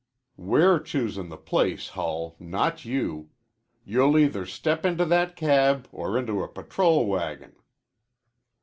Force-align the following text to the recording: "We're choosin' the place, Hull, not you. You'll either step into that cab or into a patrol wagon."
"We're 0.35 0.79
choosin' 0.79 1.29
the 1.29 1.37
place, 1.37 1.89
Hull, 1.89 2.35
not 2.39 2.85
you. 2.85 3.29
You'll 3.85 4.17
either 4.17 4.47
step 4.47 4.83
into 4.83 5.05
that 5.05 5.35
cab 5.35 5.87
or 5.91 6.17
into 6.17 6.41
a 6.41 6.47
patrol 6.47 7.05
wagon." 7.05 7.55